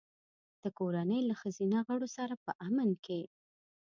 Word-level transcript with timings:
د 0.61 0.63
کورنۍ 0.77 1.21
له 1.29 1.35
ښځینه 1.41 1.77
غړو 1.87 2.07
سره 2.17 2.33
په 2.43 2.51
امن 2.67 2.89
کې. 3.05 3.21